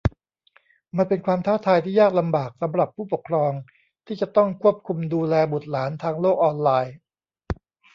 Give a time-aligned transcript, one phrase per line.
[0.97, 3.51] มันเป็นความท้าทายที่ยากลำบากสำหรับผู้ปกครอง
[4.07, 6.95] ที่จะต้องควบคุมดูแลบุตรหลานทางโลกออนไลน์